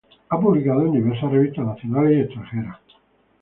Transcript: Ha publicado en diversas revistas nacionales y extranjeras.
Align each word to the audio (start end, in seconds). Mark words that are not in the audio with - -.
Ha 0.29 0.39
publicado 0.39 0.87
en 0.87 0.93
diversas 0.93 1.29
revistas 1.31 1.63
nacionales 1.63 2.17
y 2.17 2.21
extranjeras. 2.21 2.79